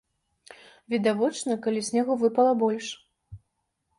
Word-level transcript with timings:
Відавочна, 0.93 1.57
калі 1.67 1.81
снегу 1.89 2.13
выпала 2.23 2.53
больш. 2.65 2.87